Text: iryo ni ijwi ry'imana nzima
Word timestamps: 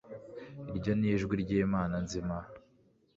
iryo 0.71 0.91
ni 0.99 1.07
ijwi 1.13 1.33
ry'imana 1.43 1.95
nzima 2.05 2.37